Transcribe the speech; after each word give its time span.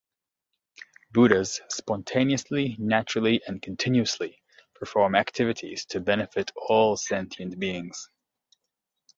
Buddhas 1.13 1.61
spontaneously, 1.69 2.75
naturally 2.79 3.39
and 3.45 3.61
continuously 3.61 4.41
perform 4.73 5.13
activities 5.13 5.85
to 5.85 5.99
benefit 5.99 6.49
all 6.55 6.97
sentient 6.97 7.59
beings. 7.59 8.09